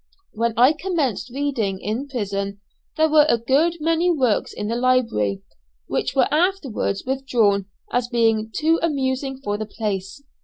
When 0.31 0.55
I 0.57 0.73
commenced 0.73 1.29
reading 1.29 1.79
in 1.79 2.07
prison 2.07 2.59
there 2.97 3.07
were 3.07 3.27
a 3.29 3.37
good 3.37 3.77
many 3.79 4.09
works 4.09 4.51
in 4.51 4.67
the 4.67 4.75
library, 4.75 5.43
which 5.85 6.15
were 6.15 6.27
afterwards 6.33 7.03
withdrawn 7.05 7.67
as 7.93 8.07
being 8.07 8.49
too 8.51 8.79
amusing 8.81 9.39
for 9.43 9.59
the 9.59 9.67
place. 9.67 10.23